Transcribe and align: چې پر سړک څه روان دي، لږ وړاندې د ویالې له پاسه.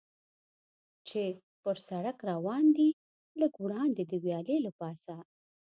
چې 1.07 1.23
پر 1.63 1.75
سړک 1.87 2.17
څه 2.21 2.25
روان 2.31 2.63
دي، 2.77 2.89
لږ 3.39 3.53
وړاندې 3.63 4.03
د 4.05 4.13
ویالې 4.23 4.57
له 4.65 4.71
پاسه. 4.79 5.15